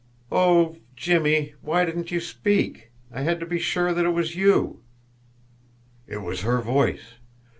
"Oh, 0.31 0.77
Jimmie 0.95 1.53
why 1.61 1.85
didn't 1.85 2.09
you 2.09 2.19
speak? 2.19 2.89
I 3.13 3.21
had 3.21 3.39
to 3.39 3.45
be 3.45 3.59
sure 3.59 3.93
that 3.93 4.03
it 4.03 4.09
was 4.09 4.35
you." 4.35 4.81
It 6.07 6.23
was 6.23 6.41
her 6.41 6.59
voice! 6.59 7.19